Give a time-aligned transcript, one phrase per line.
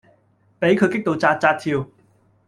[0.57, 1.87] 比佢激到紥紥跳